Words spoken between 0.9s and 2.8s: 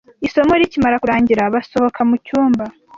kurangira, basohoka mu cyumba.